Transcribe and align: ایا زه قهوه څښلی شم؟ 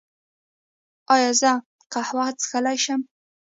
ایا 1.13 1.31
زه 1.41 1.51
قهوه 1.91 2.27
څښلی 2.39 2.77
شم؟ 2.83 3.01